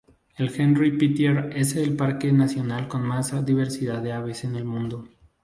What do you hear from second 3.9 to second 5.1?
de aves del mundo.